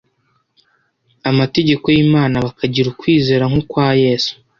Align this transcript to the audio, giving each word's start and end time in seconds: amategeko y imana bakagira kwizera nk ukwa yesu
amategeko 1.29 1.85
y 1.95 1.99
imana 2.05 2.35
bakagira 2.45 2.89
kwizera 2.99 3.43
nk 3.51 3.55
ukwa 3.61 3.87
yesu 4.03 4.31